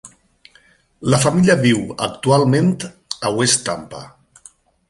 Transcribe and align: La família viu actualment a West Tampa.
La 1.13 1.19
família 1.25 1.57
viu 1.67 1.83
actualment 2.07 2.73
a 3.31 3.35
West 3.41 3.65
Tampa. 3.69 4.05